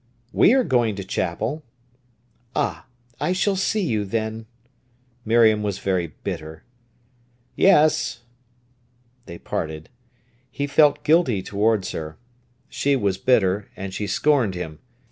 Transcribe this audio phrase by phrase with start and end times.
[0.33, 1.61] "We are going to chapel."
[2.55, 2.87] "Ah,
[3.19, 4.47] I shall see you, then!"
[5.25, 6.63] Miriam was very bitter.
[7.55, 8.21] "Yes."
[9.27, 9.89] They parted.
[10.49, 12.17] He felt guilty towards her.
[12.67, 14.79] She was bitter, and she scorned him.